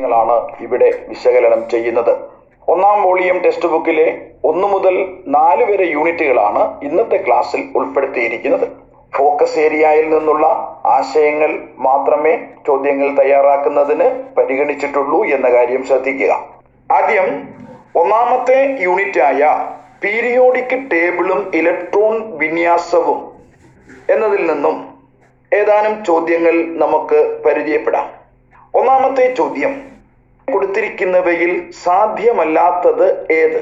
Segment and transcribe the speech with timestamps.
[0.00, 2.10] ങ്ങളാണ് ഇവിടെ വിശകലനം ചെയ്യുന്നത്.
[2.68, 4.06] ഒന്നാം വോളിയം ടെക്സ്റ്റ് ബുക്കിലെ
[4.44, 4.94] ഒന്ന് മുതൽ
[5.26, 8.66] നാല് വരെ യൂണിറ്റുകളാണ് ഇന്നത്തെ ക്ലാസ്സിൽ ഉൾപ്പെടുത്തിയിരിക്കുന്നത്.
[9.16, 10.46] ഫോക്കസ് ഏരിയയിൽ നിന്നുള്ള
[10.86, 12.32] ആശയങ്ങൾ മാത്രമേ
[12.66, 16.32] ചോദ്യങ്ങൾ തയ്യാറാക്കുന്നതിന് പരിഗണിച്ചിട്ടുള്ളൂ എന്ന കാര്യം ശ്രദ്ധിക്കുക.
[16.90, 17.28] ആദ്യം
[18.02, 19.42] ഒന്നാമത്തെ യൂണിറ്റായ
[20.04, 23.20] പീരിയോഡിക് ടേബിളും ഇലക്ട്രോൺ വിന്യാസവും
[24.10, 24.76] എന്നതിൽ നിന്നും
[25.52, 26.54] ഏതാനും ചോദ്യങ്ങൾ
[26.84, 28.15] നമുക്ക് പരിചയപ്പെടാം.
[28.78, 29.72] ഒന്നാമത്തെ ചോദ്യം.
[30.52, 33.60] കൊടുത്തിരിക്കുന്നവയിൽ സാധ്യമല്ലാത്തത് ഏത്?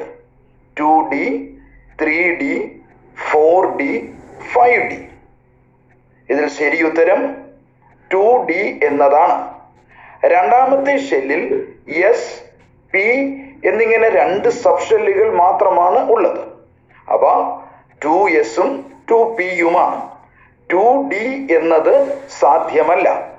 [0.79, 1.25] Two D
[2.03, 2.55] three D
[3.31, 4.15] four D
[4.53, 4.99] five D
[6.29, 7.21] ഇതിൽ ശരി ഉത്തരം
[8.11, 9.37] ടു ഡി എന്നതാണ്.
[10.27, 11.45] രണ്ടാമത്തെ ഷെല്ലിൽ
[12.11, 12.33] എസ്
[12.93, 13.05] പി
[13.69, 16.43] എന്നിങ്ങനെ രണ്ട് സബ് ഷെല്ലുകൾ മാത്രമാണ് ഉള്ളത്.
[17.09, 17.23] അവ
[18.05, 18.71] ടു എസും
[19.11, 20.01] ടു പിയുമാണ്
[20.73, 21.95] ടു ഡി എന്നത്
[22.41, 23.34] സാധ്യമല്ല.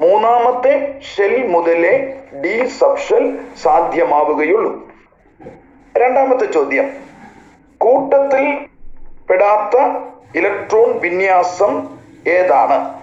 [0.00, 4.88] മൂന്നാമത്തെ ഷെൽ മുതലേ ഡി സബ്ഷൽ സാധ്യമാവുകയുള്ളൂ.
[5.96, 6.92] രണ്ടാമത്തെ ചോദ്യം.
[7.78, 8.66] കൂട്ടത്തിൽ
[9.30, 9.80] പെടാത്ത
[10.38, 13.02] ഇലക്ട്രോൺ വിന്യാസം ഏതാണ്?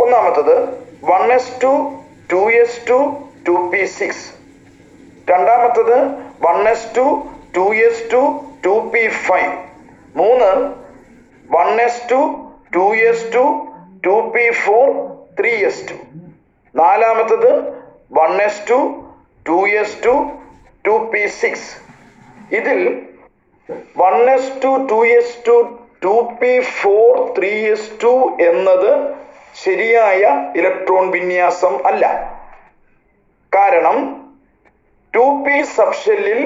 [0.00, 0.68] ഒന്നാമത്തത്
[1.04, 1.92] one S two
[2.32, 3.16] two S two
[3.48, 4.32] two P six.
[5.30, 6.10] രണ്ടാമത്തത്
[6.42, 7.22] one S two
[7.56, 9.56] two S two two P five.
[10.16, 10.74] മൂന്ന്
[11.50, 13.66] one S two two S two
[14.06, 15.09] two P four
[15.40, 15.94] three S two
[16.74, 17.50] നാലാമത്തത്
[18.12, 18.78] one S two
[19.46, 20.14] two S two
[20.84, 21.68] two P six
[22.52, 22.80] ഇതിൽ
[23.96, 25.54] one S two two S two
[26.02, 28.90] two P four three S two എന്നത്
[29.54, 30.20] ശരിയായ
[30.56, 32.04] electron വിന്യാസം അല്ല.
[33.52, 33.96] കാരണം
[35.14, 36.40] two P സബ്ഷെല്ലിൽ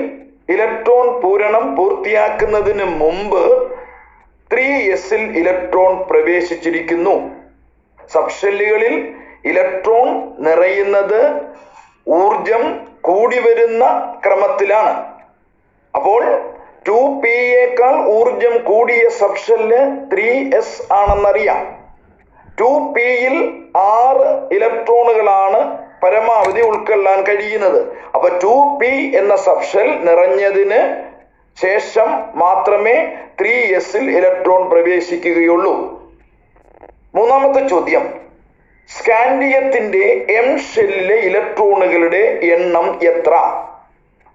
[0.48, 3.42] electron പൂരണം പൂർത്തിയാക്കുന്നതിന് മുമ്പ്
[4.50, 7.43] ത്രീ എസിൽ ഇലക്ട്രോൺ പ്രവേശിച്ചിരിക്കുന്നു.
[8.12, 11.40] സബ്ഷെല്ലുകളിൽ ഇലക്ട്രോൺ നിറയുന്നത്
[12.08, 15.04] ഊർജം കൂടി വരുന്ന ക്രമത്തിലാണ്.
[15.94, 16.24] അപ്പോൾ
[16.88, 21.84] ടു പി എക്കാൾ ഊർജം കൂടിയ സബ്ഷെല്ല് ത്രീ എസ് ആണെന്നറിയാം.
[22.60, 27.92] ടു പിയിൽ ആറ് ഇലക്ട്രോണുകളാണ് പരമാവധി ഉൾക്കൊള്ളാൻ കഴിയുന്നത്.
[28.14, 31.04] അപ്പൊ ടു പി എന്ന സബ്ഷെൽ നിറഞ്ഞതിന്
[31.60, 35.93] ശേഷം മാത്രമേ ത്രീ എസിൽ ഇലക്ട്രോൺ പ്രവേശിക്കുകയുള്ളൂ.
[37.14, 38.20] മൂന്നാമത്തെ ചോദ്യം.
[38.98, 43.34] സ്കാൻഡിയത്തിന്റെ എം ഷെല്ലിലെ ഇലക്ട്രോണുകളുടെ എണ്ണം എത്ര?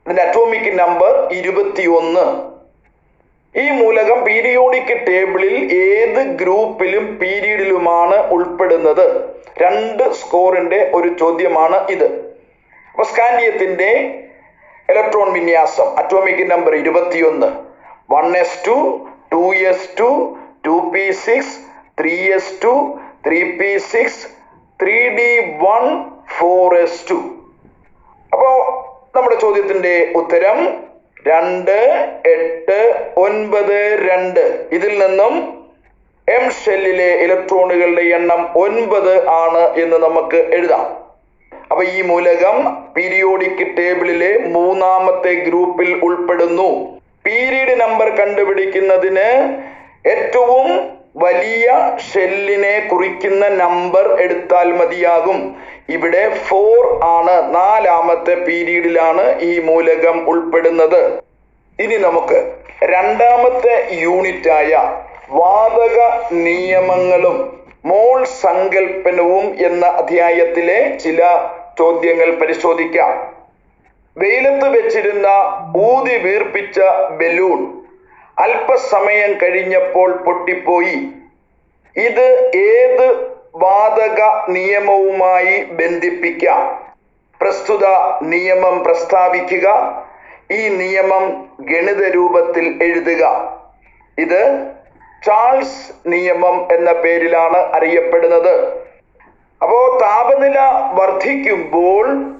[0.06, 2.50] അതിന്റെ അറ്റോമിക് നമ്പർ ഇരുപത്തിയൊന്ന്.
[3.60, 9.30] ഈ മൂലകം പീരിയോഡിക് ടേബിളിൽ ഏത് ഗ്രൂപ്പിലും പീരീഡിലുമാണ് ഉൾപ്പെടുന്നത്?
[9.62, 12.06] രണ്ട് സ്കോറിന്റെ ഒരു ചോദ്യമാണ് ഇത്.
[12.92, 14.24] അപ്പൊ സ്കാൻഡിയത്തിന്റെ
[14.90, 17.48] ഇലക്ട്രോൺ വിന്യാസം അറ്റോമിക് നമ്പർ ഇരുപത്തിയൊന്ന്.
[18.14, 21.69] One S two two S two two P six
[22.00, 22.74] three S two
[23.28, 24.28] three P six
[24.84, 25.86] three D one
[26.38, 27.18] four S two
[28.32, 28.50] അപ്പോ
[29.16, 30.60] നമ്മുടെ ചോദ്യത്തിന്റെ ഉത്തരം
[31.28, 31.78] രണ്ട്
[32.26, 32.78] എട്ട്
[33.18, 34.68] ഒൻപത് രണ്ട്.
[34.72, 35.34] ഇതിൽ നിന്നും
[36.28, 40.86] എം ഷെല്ലിലെ ഇലക്ട്രോണുകളുടെ എണ്ണം ഒൻപത് ആണ് എന്ന് നമുക്ക് എഴുതാം.
[41.72, 42.58] അപ്പൊ ഈ മൂലകം
[42.94, 46.70] പീരിയോഡിക് ടേബിളിലെ മൂന്നാമത്തെ ഗ്രൂപ്പിൽ ഉൾപ്പെടുന്നു.
[47.26, 49.28] പീരീഡ് നമ്പർ കണ്ടുപിടിക്കുന്നതിന്
[50.14, 50.68] ഏറ്റവും
[51.20, 55.56] വലിയ ഷെല്ലിനെ കുറിക്കുന്ന നമ്പർ എടുത്താൽ മതിയാകും.
[55.90, 57.56] ഇവിടെ ഫോർ ആണ്.
[57.56, 61.22] നാലാമത്തെ പീരീഡിലാണ് ഈ മൂലകം ഉൾപ്പെടുന്നത്.
[61.80, 62.54] ഇനി നമുക്ക്
[62.84, 66.00] രണ്ടാമത്തെ യൂണിറ്റായ വാതക
[66.32, 71.20] നിയമങ്ങളും മോൾ സങ്കല്പനവും എന്ന അധ്യായത്തിലെ ചില
[71.80, 73.34] ചോദ്യങ്ങൾ പരിശോധിക്കാം.
[74.18, 75.28] വെയിലത്ത് വെച്ചിരുന്ന
[75.78, 77.79] ഊതി വീർപ്പിച്ച ബലൂൺ
[78.40, 81.08] അല്പസമയം കഴിഞ്ഞപ്പോൾ പൊട്ടിപ്പോയി.
[81.98, 86.94] ഇത് ഏത് വാതക നിയമവുമായി ബന്ധിപ്പിക്കാം?
[87.42, 87.86] പ്രസ്തുത
[88.22, 89.68] നിയമം പ്രസ്താവിക്കുക.
[90.52, 93.56] ഈ നിയമം ഗണിത രൂപത്തിൽ എഴുതുക.
[94.18, 94.72] ഇത്
[95.26, 98.74] ചാൾസ് നിയമം എന്ന പേരിലാണ് അറിയപ്പെടുന്നത്.
[99.62, 100.60] അപ്പോ താപനില
[100.94, 102.36] വർദ്ധിക്കുമ്പോൾ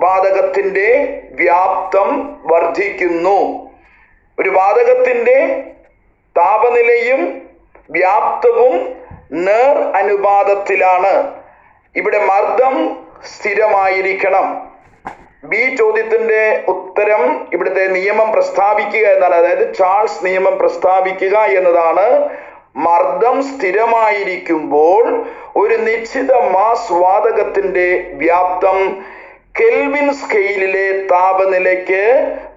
[0.00, 3.67] വാതകത്തിന്റെ വ്യാപ്തം വർദ്ധിക്കുന്നു.
[4.40, 5.64] ഒരു വാതകത്തിന്റെ
[6.36, 7.42] താപനിലയും
[7.90, 8.74] വ്യാപ്തവും
[9.32, 11.32] നേർ അനുപാതത്തിലാണ്.
[11.96, 12.74] ഇവിടെ മർദ്ദം
[13.24, 14.46] സ്ഥിരമായിരിക്കണം.
[15.44, 22.28] ബി ചോദ്യത്തിന്റെ ഉത്തരം ഇവിടുത്തെ നിയമം പ്രസ്താവിക്കുക എന്നാണ് അതായത് ചാൾസ് നിയമം പ്രസ്താവിക്കുക എന്നതാണ്.
[22.76, 25.26] മർദ്ദം സ്ഥിരമായിരിക്കുമ്പോൾ
[25.56, 28.78] ഒരു നിശ്ചിത മാസ് വാതകത്തിന്റെ വ്യാപ്തം
[29.60, 32.02] കെൽവിൻ സ്കെയിലിലെ താപനിലയ്ക്ക്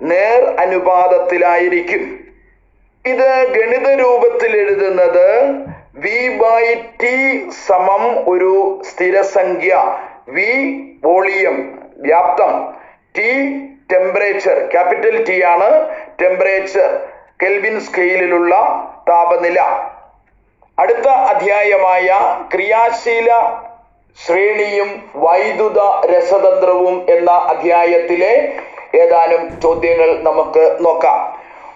[0.01, 2.03] നേർ അനുപാതത്തിലായിരിക്കും.
[3.06, 5.27] ഇത് ഗണിത രൂപത്തിൽ എഴുതുന്നത്
[5.95, 7.15] വി ബൈ ടി
[7.68, 9.98] സമം ഒരു സ്ഥിരസംഖ്യ.
[10.30, 10.50] വി
[11.03, 11.57] വോളിയം
[11.98, 12.74] വ്യാപ്തം.
[13.18, 13.30] ടി
[13.94, 17.07] ടെമ്പറേച്ചർ ക്യാപിറ്റൽ ടി ആണ് ടെമ്പറേച്ചർ
[17.44, 18.56] കെൽവിൻ സ്കെയിലിലുള്ള
[19.09, 19.59] താപനില.
[20.80, 22.07] അടുത്ത അധ്യായമായ
[22.54, 23.31] ക്രിയാശീല
[24.18, 28.34] ശ്രേണിയും വൈദ്യുത രസതന്ത്രവും എന്ന അധ്യായത്തിലെ
[28.96, 31.19] ഏതാനും ചോദ്യങ്ങൾ നമുക്ക് നോക്കാം.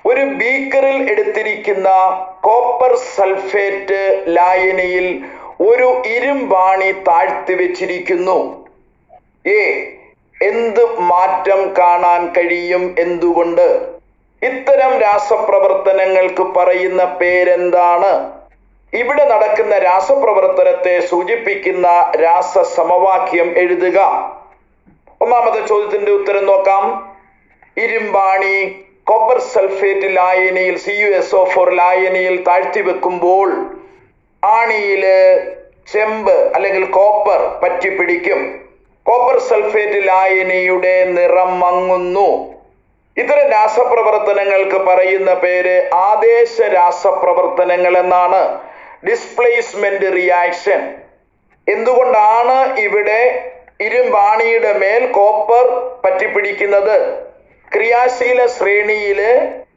[0.05, 1.89] ഒരു ബീക്കറിൽ എടുത്തിരിക്കുന്ന
[2.41, 5.07] കോപ്പർ സൾഫേറ്റ് ലായനിയിൽ
[5.69, 8.65] ഒരു ഇരുമ്പാണി താഴ്ത്തി വെച്ചിരിക്കുന്നു.
[9.45, 9.61] എ
[10.41, 13.67] എന്ത് മാറ്റം കാണാൻ കഴിയും എന്തുകൊണ്ട്?
[14.41, 18.34] ഇത്തരം രാസപ്രവർത്തനങ്ങൾക്ക് പറയുന്ന പേരെന്താണ്?
[18.99, 21.87] ഇവിടെ നടക്കുന്ന രാസപ്രവർത്തനത്തെ സൂചിപ്പിക്കുന്ന
[22.23, 23.99] രാസ സമവാക്യം എഴുതുക.
[25.21, 26.83] ഒന്നാമത്തെ ചോദ്യത്തിന്റെ ഉത്തരം നോക്കാം.
[27.77, 28.57] ഇരുമ്പാണി
[29.09, 33.49] കോപ്പർ സൾഫേറ്റ് ലായനിയിൽ C U S O four ലായനിയിൽ താഴ്ത്തി വെക്കുമ്പോൾ
[34.43, 35.03] ആണിയിൽ
[35.93, 38.39] ചെമ്പ് അല്ലെങ്കിൽ കോപ്പർ പറ്റി പിടിക്കും.
[39.05, 42.29] കോപ്പർ സൾഫേറ്റ് ലായനിയുടെ നിറം മങ്ങുന്നു.
[43.17, 48.41] ഇത്തരം രാസപ്രവർത്തനങ്ങൾക്ക് പറയുന്ന പേര് ആദേശ രാസപ്രവർത്തനങ്ങൾ എന്നാണ്.
[49.03, 50.81] ഡിസ്പ്ലേസ്മെന്റ് റിയാക്ഷൻ
[51.67, 53.21] എന്തുകൊണ്ടാണ് ഇവിടെ
[53.81, 55.65] ഇരുമ്പാണിയുടെ മേൽ കോപ്പർ
[56.03, 56.97] പറ്റിപ്പിടിക്കുന്നത്?
[57.73, 59.19] ക്രിയാശീല ശ്രേണിയിൽ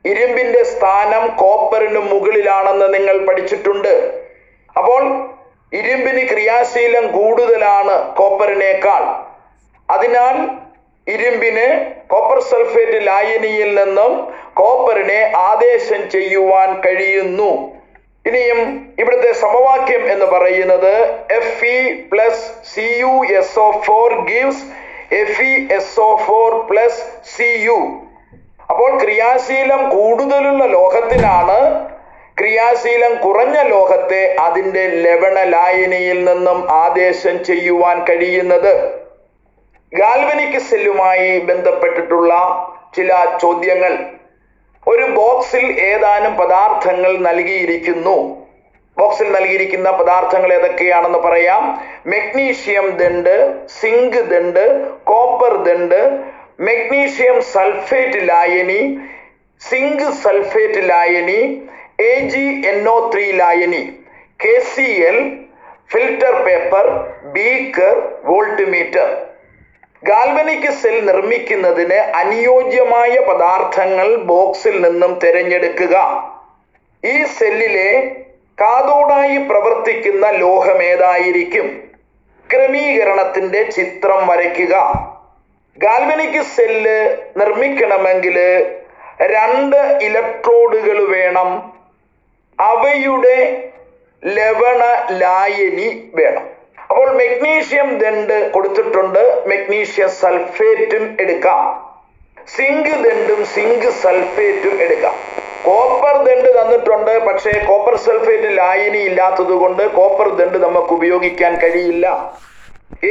[0.07, 3.95] ഇരുമ്പിന്റെ സ്ഥാനം കോപ്പറിന് മുകളിലാണെന്ന് നിങ്ങൾ പഠിച്ചിട്ടുണ്ട്.
[4.77, 5.03] അപ്പോൾ
[5.73, 9.03] ഇരുമ്പിന് ക്രിയാശീലം കൂടുതലാണ് കോപ്പറിനേക്കാൾ.
[9.89, 10.37] അതിനാൽ
[11.07, 11.67] ഇരുമ്പിന്
[12.13, 14.13] കോപ്പർ സൾഫേറ്റ് ലായനിയിൽ നിന്നും
[14.55, 17.78] കോപ്പറിനെ ആദേശം ചെയ്യുവാൻ കഴിയുന്നു.
[18.29, 18.61] ഇനിയും
[19.01, 20.95] ഇവിടുത്തെ സമവാക്യം എന്ന് പറയുന്നത്
[21.39, 21.79] F E
[22.13, 22.43] plus
[22.73, 24.65] C U S O four gives
[25.21, 26.99] F E S O four plus
[27.35, 27.79] C U
[28.71, 31.61] അപ്പോൾ ക്രിയാശീലം കൂടുതലുള്ള ലോഹത്തിനാണ്
[32.41, 38.73] ക്രിയാശീലം കുറഞ്ഞ ലോഹത്തെ അതിന്റെ ലവണ ലായനിയിൽ നിന്നും ആദേശം ചെയ്യുവാൻ കഴിയുന്നത്.
[39.93, 42.33] ഗാൽവനിക് സെല്ലുമായി ബന്ധപ്പെട്ടിട്ടുള്ള
[42.97, 43.11] ചില
[43.43, 43.95] ചോദ്യങ്ങൾ.
[44.91, 48.17] ഒരു ബോക്സിൽ ഏതാനും പദാർത്ഥങ്ങൾ നൽകിയിരിക്കുന്നു.
[48.97, 51.63] ബോക്സിൽ നൽകിയിരിക്കുന്ന പദാർത്ഥങ്ങൾ ഏതൊക്കെയാണെന്ന് പറയാം.
[52.13, 53.35] മെഗ്നീഷ്യം ദണ്ട്
[53.81, 54.65] സിങ്ക് ദണ്ട്
[55.11, 56.01] കോപ്പർ ദണ്ട്
[56.69, 58.81] മെഗ്നീഷ്യം സൾഫേറ്റ് ലായനി
[59.63, 61.41] സിങ്ക് സൾഫേറ്റ് ലായനി
[62.11, 63.83] A G N O three ലായനി
[64.45, 65.19] K C L
[65.93, 66.87] filter paper
[67.37, 67.95] beaker
[68.25, 69.09] voltmeter.
[70.05, 75.95] Galvanic cell നിർമ്മിക്കുന്നതിന് അനുയോജ്യമായ പദാർത്ഥങ്ങൾ ബോക്സിൽ നിന്നും തിരഞ്ഞെടുക്കുക.
[77.05, 78.17] ഈ സെല്ലിലെ
[78.61, 81.85] കാതോടായി പ്രവർത്തിക്കുന്ന ലോഹം ഏതായിരിക്കും?
[82.51, 84.75] ക്രമീകരണത്തിന്റെ ചിത്രം വരയ്ക്കുക.
[85.79, 88.39] ഗാൽവനിക് സെല്ല് നിർമ്മിക്കണമെങ്കിൽ
[89.21, 91.73] രണ്ട് ഇലക്ട്രോഡുകൾ വേണം.
[92.61, 93.69] അവയുടെ
[94.25, 96.49] ലവണ ലായനി വേണം.
[96.91, 98.88] അപ്പോൾ മെഗ്നീഷ്യം ദണ്ട് കൊടുത്തിട്ടുണ്ട്.
[99.69, 101.63] മെഗ്നീഷ്യം സൾഫേറ്റും എടുക്കാം.
[102.55, 105.17] സിങ്ക് ദണ്ടും സിങ്ക് സൾഫേറ്റും എടുക്കാം.
[105.65, 107.11] കോപ്പർ ദണ്ട് തന്നിട്ടുണ്ട്?
[107.27, 112.07] പക്ഷേ കോപ്പർ സൾഫേറ്റ് ലായനി ഇല്ലാത്തത് കൊണ്ട് കോപ്പർ ദണ്ട് നമുക്ക് ഉപയോഗിക്കാൻ കഴിയില്ല.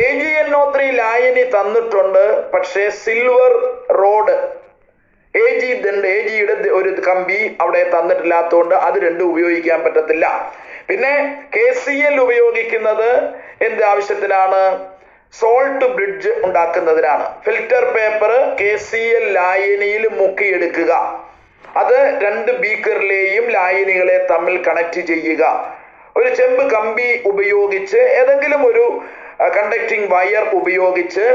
[0.06, 2.24] A G N O three ലായനി തന്നിട്ടുണ്ട്
[2.56, 3.54] പക്ഷേ സിൽവർ
[4.02, 4.36] റോഡ്
[5.36, 10.28] എ ജി ദണ്ട് എ ജിയുടെ ഒരു കമ്പി അവിടെ തന്നിട്ടില്ലാത്തതുകൊണ്ട് അത് രണ്ടും ഉപയോഗിക്കാൻ പറ്റത്തില്ല.
[10.90, 11.16] പിന്നെ
[11.56, 13.10] കെ സി എൽ ഉപയോഗിക്കുന്നത്
[13.70, 14.62] എന്ത് ആവശ്യത്തിനാണ്?
[15.34, 17.26] Salt bridge ഉണ്ടാക്കുന്നതിനാണ്.
[17.46, 20.94] Filter paper K C L ലായനിയിൽ മുക്കിയെടുക്കുക.
[21.82, 25.44] അത് രണ്ട് ബീക്കറിലെയും ലായനികളെ തമ്മിൽ കണക്ട് ചെയ്യുക.
[26.18, 28.86] ഒരു ചെമ്പ് കമ്പി ഉപയോഗിച്ച് ഏതെങ്കിലും ഒരു
[29.58, 31.26] കണ്ടക്ടിങ് വയർ ഉപയോഗിച്ച്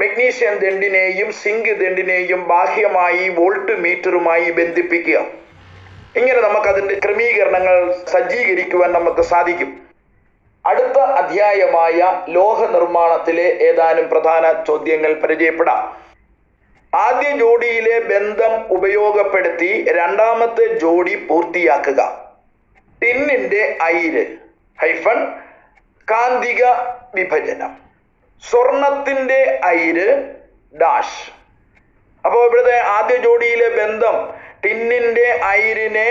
[0.00, 5.18] മെഗ്നീഷ്യം ദണ്ടിനെയും സിങ്ക് ദണ്ടിനെയും ബാഹ്യമായി വോൾട്ട് മീറ്ററുമായി ബന്ധിപ്പിക്കുക.
[6.16, 7.76] ഇങ്ങനെ നമുക്ക് അതിന്റെ ക്രമീകരണങ്ങൾ
[8.12, 9.89] സജ്ജീകരിക്കുവാൻ നമുക്ക് സാധിക്കും.
[10.66, 15.96] അടുത്ത അധ്യായമായ ലോഹ നിർമ്മാണത്തിലെ ഏതാനും പ്രധാന ചോദ്യങ്ങൾ പരിചയപ്പെടാം.
[16.94, 22.00] ആദ്യ ജോഡിയിലെ ബന്ധം ഉപയോഗപ്പെടുത്തി രണ്ടാമത്തെ ജോഡി പൂർത്തിയാക്കുക.
[23.02, 24.26] ടിന്നിന്റെ ഐര്
[24.80, 25.26] ഹൈഫൺ
[26.10, 26.64] കാന്തിക
[27.14, 27.76] വിഭജനം.
[28.50, 30.34] സ്വർണത്തിന്റെ ഐര്
[30.80, 31.30] ഡാഷ്.
[32.24, 36.10] അപ്പോൾ ഇവിടുത്തെ ആദ്യ ജോഡിയിലെ ബന്ധം ടിന്നിന്റെ ഐരിനെ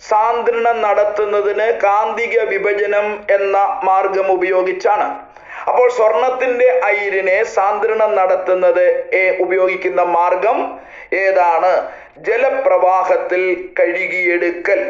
[0.00, 5.28] സാന്ദ്രണം നടത്തുന്നതിന് കാന്തിക വിഭജനം എന്ന മാർഗം ഉപയോഗിച്ചാണ്.
[5.68, 10.78] അപ്പോൾ സ്വർണത്തിന്റെ അയിരിനെ സാന്ദ്രണം നടത്തുന്നത് ഏ- ഉപയോഗിക്കുന്ന മാർഗം
[11.12, 11.72] ഏതാണ്?
[12.18, 13.42] ജലപ്രവാഹത്തിൽ
[13.80, 14.80] കഴുകിയെടുക്കൽ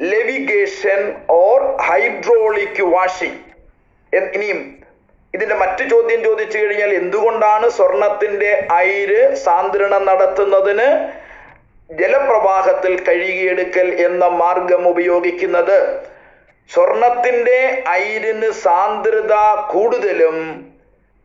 [0.00, 3.40] ലെവിഗേഷൻ ഓർ ഹൈഡ്രോളിക് വാഷിംഗ്.
[4.34, 4.82] ഇനിയും
[5.34, 10.88] ഇതിന്റെ മറ്റു ചോദ്യം ചോദിച്ചു കഴിഞ്ഞാൽ എന്തുകൊണ്ടാണ് സ്വർണത്തിന്റെ അയിര് സാന്ദ്രണം നടത്തുന്നതിന്
[11.90, 15.78] ജലപ്രവാഹത്തിൽ കഴുകിയെടുക്കൽ എന്ന മാർഗം ഉപയോഗിക്കുന്നത്
[16.70, 17.58] സ്വർണത്തിന്റെ
[17.88, 19.34] ഐരിന് സാന്ദ്രത
[19.70, 20.36] കൂടുതലും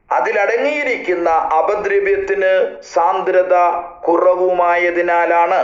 [0.10, 2.52] അതിലടങ്ങിയിരിക്കുന്ന അപദ്രവ്യത്തിന്
[2.94, 3.56] സാന്ദ്രത
[4.02, 5.60] കുറവുമായതിനാലാണ്.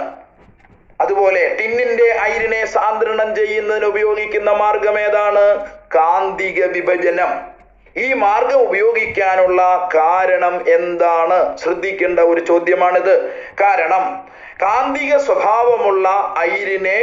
[0.99, 5.45] അതുപോലെ ടിന്നിന്റെ അയിരിനെ സാന്ദ്രണം ചെയ്യുന്നതിന് ഉപയോഗിക്കുന്ന മാർഗം ഏതാണ്?
[5.95, 7.31] കാന്തിക വിഭജനം.
[7.95, 11.57] ഈ മാർഗം ഉപയോഗിക്കാനുള്ള കാരണം എന്താണ്?
[11.57, 13.15] ശ്രദ്ധിക്കേണ്ട ഒരു ചോദ്യമാണിത്.
[13.61, 14.03] കാരണം
[14.61, 16.07] കാന്തിക സ്വഭാവമുള്ള
[16.37, 16.99] അയിരിനെ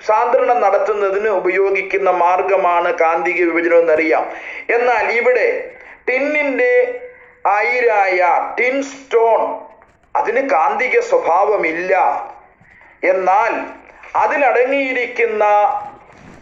[0.00, 4.24] സാന്ദ്രണം നടത്തുന്നതിന് ഉപയോഗിക്കുന്ന മാർഗമാണ് കാന്തിക വിഭജനം എന്നറിയാം.
[4.70, 5.46] എന്നാൽ ഇവിടെ
[6.08, 6.72] ടിന്നിന്റെ
[7.48, 8.18] അയിരായ
[8.58, 9.40] ടിൻ സ്റ്റോൺ
[10.14, 11.94] അതിന് കാന്തിക സ്വഭാവമില്ല.
[13.02, 13.52] എന്നാൽ
[14.14, 15.44] അതിലടങ്ങിയിരിക്കുന്ന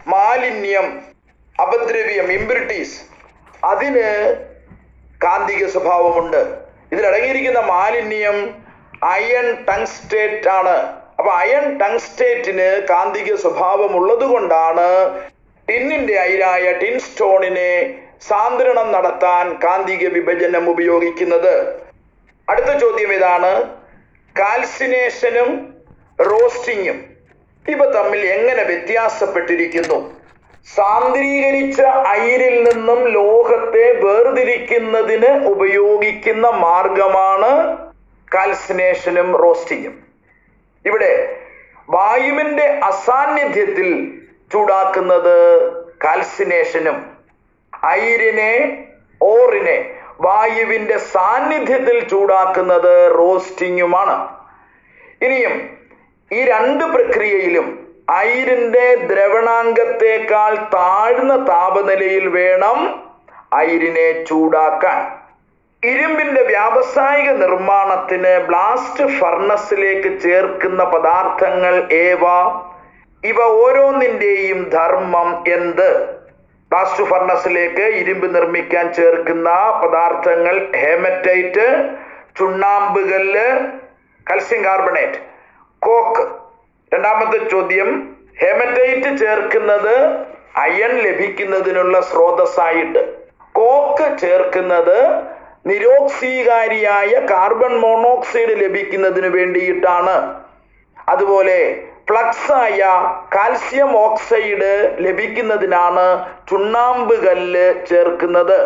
[0.06, 0.86] മാലിന്യം
[1.56, 2.96] അപദ്രവ്യം ഇമ്പ്യൂരിറ്റീസ്
[3.64, 4.36] അതിന്
[5.24, 6.58] കാന്തിക സ്വഭാവമുണ്ട്.
[6.92, 8.54] ഇതിലടങ്ങിയിരിക്കുന്ന മാലിന്യം
[9.02, 11.02] അയൺ ടങ്സ്റ്റേറ്റ് ആണ്.
[11.18, 15.20] അപ്പൊ അയൺ ടങ്സ്റ്റേറ്റിന് കാന്തിക സ്വഭാവം ഉള്ളത് കൊണ്ടാണ്
[15.68, 21.82] ടിന്നിന്റെ അയിരായ ടിൻ സ്റ്റോണിനെ സാന്ദ്രണം നടത്താൻ കാന്തിക വിഭജനം ഉപയോഗിക്കുന്നത്.
[22.48, 23.52] അടുത്ത ചോദ്യം ഇതാണ്.
[24.38, 25.74] കാൽസിനേഷനും
[26.20, 27.04] റോസ്റ്റിങ്ങും
[27.68, 30.21] ഇവ തമ്മിൽ എങ്ങനെ വ്യത്യാസപ്പെട്ടിരിക്കുന്നു?
[30.66, 37.76] സാന്ദ്രീകരിച്ച അയിരിൽ നിന്നും ലോഹത്തെ വേർതിരിക്കുന്നതിന് ഉപയോഗിക്കുന്ന മാർഗമാണ്
[38.34, 40.02] കാൽസിനേഷനും റോസ്റ്റിങ്ങും.
[40.84, 41.36] ഇവിടെ
[41.90, 44.18] വായുവിന്റെ അസാന്നിധ്യത്തിൽ
[44.52, 45.36] ചൂടാക്കുന്നത്
[46.04, 47.06] കാൽസിനേഷനും
[47.84, 48.84] അയിരിനെ
[49.22, 54.28] ഓറിനെ വായുവിന്റെ സാന്നിധ്യത്തിൽ ചൂടാക്കുന്നത് റോസ്റ്റിങ്ങുമാണ്.
[55.22, 55.78] ഇനിയും
[56.32, 62.78] ഈ രണ്ട് പ്രക്രിയയിലും അയിരിന്റെ ദ്രവണാംഗത്തെക്കാൾ താഴ്ന്ന താപനിലയിൽ വേണം
[63.52, 65.18] അയിരിനെ ചൂടാക്കാൻ.
[65.82, 72.24] ഇരുമ്പിന്റെ വ്യാവസായിക നിർമ്മാണത്തിന് ബ്ലാസ്റ്റ് ഫർണസിലേക്ക് ചേർക്കുന്ന പദാർത്ഥങ്ങൾ ഏവ?
[73.24, 76.18] ഇവ ഓരോന്നിന്റെയും ധർമ്മം എന്ത്?
[76.70, 79.48] ബ്ലാസ്റ്റ് ഫർണസിലേക്ക് ഇരുമ്പ് നിർമ്മിക്കാൻ ചേർക്കുന്ന
[79.82, 81.66] പദാർത്ഥങ്ങൾ ഹേമറ്റൈറ്റ്
[82.36, 83.48] ചുണ്ണാമ്പുകല്ല്
[84.30, 85.18] കൽസ്യം കാർബണേറ്റ്
[85.78, 86.41] കോക്ക്
[86.92, 87.88] രണ്ടാമത്തെ ചോദ്യം
[88.40, 89.94] ഹെമറ്റൈറ്റ് ചേർക്കുന്നത്
[90.56, 93.02] അയൺ ലഭിക്കുന്നതിനുള്ള സ്രോതസ്സായിട്ട്.
[93.52, 94.98] കോക്ക് ചേർക്കുന്നത്
[95.66, 100.16] നിരോക്സീകാരിയായ കാർബൺ മോണോക്സൈഡ് ലഭിക്കുന്നതിന് വേണ്ടിയിട്ടാണ്.
[101.08, 101.58] അതുപോലെ
[102.08, 102.80] ഫ്ലക്സായ
[103.34, 106.06] കാൽസ്യം ഓക്സൈഡ് ലഭിക്കുന്നതിനാണ്
[106.50, 108.58] ചുണ്ണാമ്പ് കല്ല് ചേർക്കുന്നത്.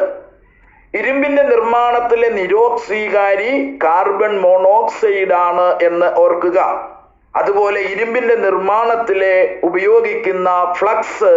[0.95, 6.59] ഇരുമ്പിന്റെ നിർമ്മാണത്തിലെ നിരോക്സീകാരി കാർബൺ മോണോക്സൈഡ് ആണ് എന്ന് ഓർക്കുക.
[7.39, 9.37] അതുപോലെ ഇരുമ്പിന്റെ നിർമ്മാണത്തിലെ
[9.69, 11.33] ഉപയോഗിക്കുന്ന ഫ്ലക്സ്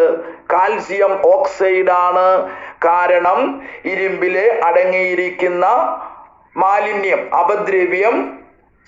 [0.53, 2.27] കാൽസ്യം ഓക്സൈഡ് ആണ്
[2.85, 3.39] കാരണം
[3.91, 4.35] ഇരുമ്പിൽ
[4.67, 5.65] അടങ്ങിയിരിക്കുന്ന
[6.55, 8.15] മാലിന്യം അപദ്രവ്യം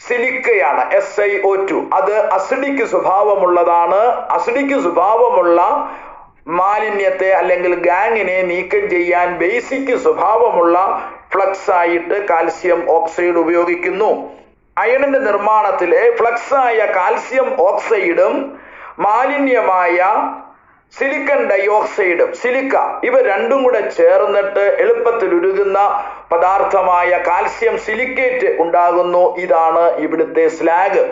[0.01, 3.99] സിലിക്കയാണ് എസ് ഐ ഒ ടു അത് അസിഡിക്ക് സ്വഭാവമുള്ളതാണ്.
[4.37, 5.61] അസിഡിക്ക് സ്വഭാവമുള്ള
[6.59, 10.77] മാലിന്യത്തെ അല്ലെങ്കിൽ ഗാങ്ങിനെ നീക്കം ചെയ്യാൻ ബേസിക് സ്വഭാവമുള്ള
[11.33, 14.09] ഫ്ലക്സ് ആയിട്ട് കാൽസ്യം ഓക്സൈഡ് ഉപയോഗിക്കുന്നു.
[14.77, 16.01] അയണിന്റെ നിർമ്മാണത്തിലെ
[16.57, 18.35] ആയ കാൽസ്യം ഓക്സൈഡും
[18.99, 19.97] മാലിന്യമായ
[20.93, 25.79] സിലിക്കൺ ഡയോക്സൈഡും സിലിക്ക ഇവ രണ്ടും കൂടെ ചേർന്നിട്ട് എളുപ്പത്തിൽ ഉരുകുന്ന
[26.31, 29.35] പദാർത്ഥമായ കാൽസ്യം സിലിക്കേറ്റ് ഉണ്ടാകുന്നു.
[29.37, 31.03] ഇതാണ് ഇവിടുത്തെ സ്ലാഗ്.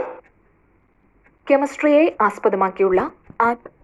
[1.47, 3.01] കെമിസ്ട്രിയെ ആസ്പദമാക്കിയുള്ള
[3.41, 3.78] ആപ്പ്.